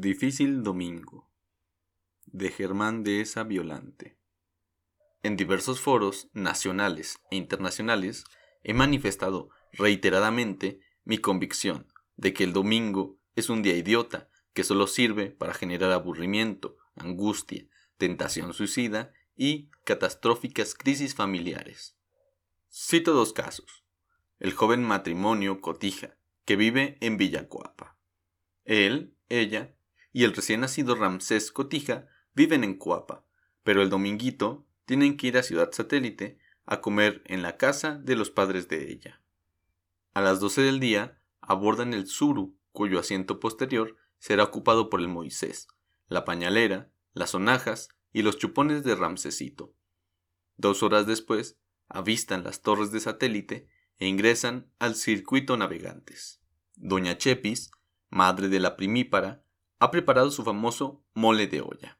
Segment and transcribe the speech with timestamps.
[0.00, 1.28] Difícil domingo
[2.26, 4.16] de Germán Dehesa Violante.
[5.24, 8.22] En diversos foros nacionales e internacionales
[8.62, 14.86] he manifestado reiteradamente mi convicción de que el domingo es un día idiota que solo
[14.86, 21.98] sirve para generar aburrimiento, angustia, tentación suicida y catastróficas crisis familiares.
[22.70, 23.84] Cito dos casos.
[24.38, 27.98] El joven matrimonio Cotija, que vive en Villacuapa.
[28.64, 29.74] Él, ella
[30.12, 33.24] y el recién nacido Ramsés Cotija viven en Cuapa,
[33.62, 38.16] pero el dominguito tienen que ir a Ciudad Satélite a comer en la casa de
[38.16, 39.20] los padres de ella.
[40.14, 45.08] A las 12 del día abordan el Suru, cuyo asiento posterior será ocupado por el
[45.08, 45.68] Moisés,
[46.08, 49.74] la pañalera, las sonajas y los chupones de Ramsesito.
[50.56, 53.68] Dos horas después, avistan las torres de satélite
[53.98, 56.40] e ingresan al circuito navegantes.
[56.76, 57.70] Doña Chepis,
[58.10, 59.42] madre de la primípara,
[59.78, 61.98] ha preparado su famoso mole de olla.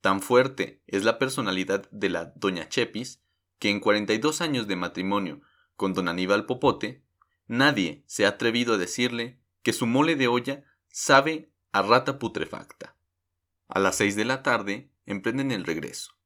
[0.00, 3.22] Tan fuerte es la personalidad de la Doña Chepis
[3.58, 5.40] que en 42 años de matrimonio
[5.76, 7.04] con don Aníbal Popote,
[7.46, 12.96] nadie se ha atrevido a decirle que su mole de olla sabe a rata putrefacta.
[13.68, 16.18] A las seis de la tarde emprenden el regreso.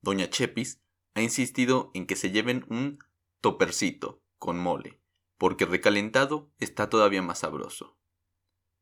[0.00, 0.80] Doña Chepis
[1.14, 2.98] ha insistido en que se lleven un
[3.40, 5.00] topercito con mole,
[5.36, 7.96] porque recalentado está todavía más sabroso.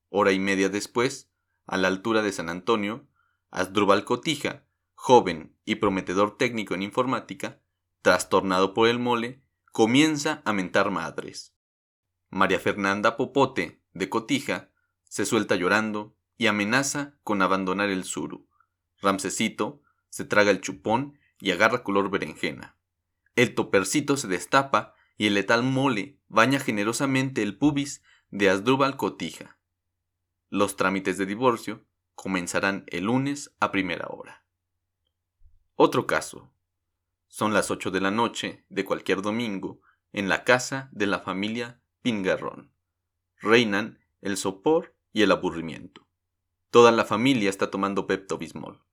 [0.08, 1.30] Hora y media después,
[1.66, 3.06] a la altura de San Antonio,
[3.50, 7.60] Asdrúbal Cotija, joven y prometedor técnico en informática,
[8.02, 11.54] trastornado por el mole, comienza a mentar madres.
[12.30, 14.70] María Fernanda Popote, de Cotija,
[15.08, 18.48] se suelta llorando y amenaza con abandonar el suru.
[19.00, 22.76] Ramsesito se traga el chupón y agarra color berenjena.
[23.34, 29.55] El topercito se destapa y el letal mole baña generosamente el pubis de Asdrúbal Cotija.
[30.48, 31.84] Los trámites de divorcio
[32.14, 34.44] comenzarán el lunes a primera hora.
[35.74, 36.52] Otro caso.
[37.26, 39.80] Son las 8 de la noche de cualquier domingo
[40.12, 42.72] en la casa de la familia Pingarrón.
[43.40, 46.06] Reinan el sopor y el aburrimiento.
[46.70, 48.84] Toda la familia está tomando Pepto-Bismol.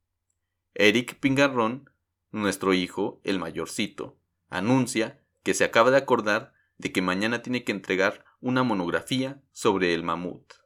[0.73, 1.91] Eric Pingarrón,
[2.31, 4.17] nuestro hijo, el mayorcito,
[4.49, 9.93] anuncia que se acaba de acordar de que mañana tiene que entregar una monografía sobre
[9.93, 10.62] el mamut.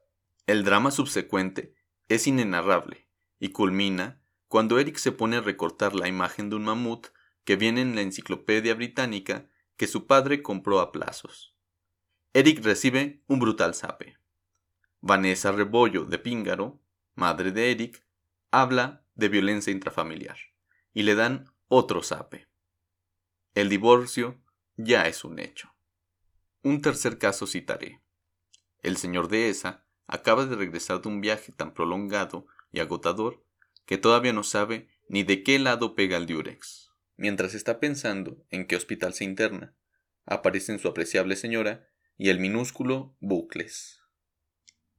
[0.47, 1.75] El drama subsecuente
[2.08, 7.08] es inenarrable y culmina cuando Eric se pone a recortar la imagen de un mamut
[7.44, 11.53] que viene en la enciclopedia británica que su padre compró a plazos.
[12.31, 14.18] Eric recibe un brutal zape.
[15.02, 16.81] Vanessa Rebollo de Píngaro,
[17.14, 18.06] madre de Eric,
[18.50, 20.38] habla de violencia intrafamiliar
[20.94, 22.47] y le dan otro zape.
[23.53, 24.41] El divorcio
[24.78, 25.75] ya es un hecho.
[26.64, 28.02] Un tercer caso citaré.
[28.81, 33.44] El señor Dehesa acaba de regresar de un viaje tan prolongado y agotador
[33.85, 36.91] que todavía no sabe ni de qué lado pega el diurex.
[37.16, 39.75] Mientras está pensando en qué hospital se interna,
[40.25, 44.01] aparecen su apreciable señora y el minúsculo Bucles.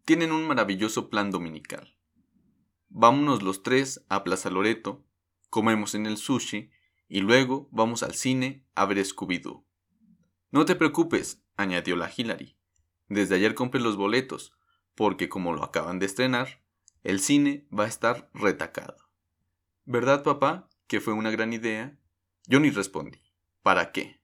[0.04, 1.96] Tienen un maravilloso plan dominical.
[2.88, 5.04] Vámonos los tres a Plaza Loreto,
[5.50, 6.70] comemos en el sushi
[7.08, 9.64] y luego vamos al cine a ver Scooby-Doo.
[10.50, 12.56] No te preocupes, añadió la Hillary.
[13.08, 14.57] Desde ayer compré los boletos,
[14.98, 16.60] porque como lo acaban de estrenar,
[17.04, 18.96] el cine va a estar retacado.
[19.84, 21.96] ¿Verdad, papá, que fue una gran idea?
[22.48, 23.22] Yo ni respondí.
[23.62, 24.20] ¿Para qué?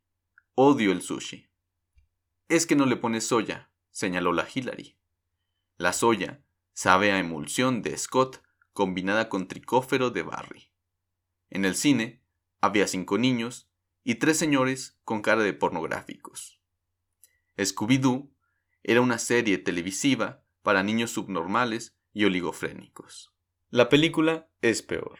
[0.56, 1.48] Odio el sushi.
[2.48, 4.98] Es que no le pones soya, señaló la Hillary.
[5.76, 6.42] La soya
[6.72, 8.42] sabe a emulsión de Scott
[8.72, 10.72] combinada con tricófero de Barry.
[11.50, 12.20] En el cine
[12.60, 13.70] había cinco niños
[14.02, 16.58] y tres señores con cara de pornográficos.
[17.56, 18.32] Scooby-Doo
[18.82, 23.32] era una serie televisiva para niños subnormales y oligofrénicos.
[23.68, 25.18] La película es peor.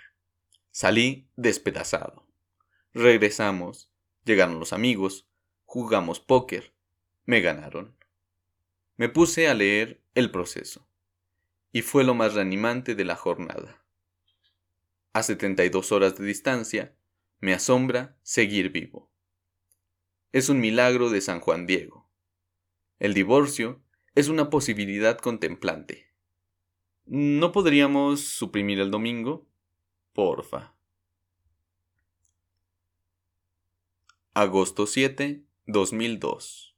[0.73, 2.27] Salí despedazado.
[2.95, 3.93] Regresamos,
[4.25, 5.29] llegaron los amigos,
[5.67, 6.75] jugamos póker,
[7.27, 7.95] me ganaron.
[8.97, 10.89] Me puse a leer El proceso,
[11.73, 13.85] y fue lo más reanimante de la jornada.
[15.13, 16.97] A 72 horas de distancia,
[17.41, 19.13] me asombra seguir vivo.
[20.33, 22.09] Es un milagro de San Juan Diego.
[22.99, 23.84] El divorcio
[24.15, 26.13] es una posibilidad contemplante.
[27.07, 29.47] ¿No podríamos suprimir el domingo?
[30.13, 30.75] Porfa.
[34.33, 36.74] Agosto 7, 2002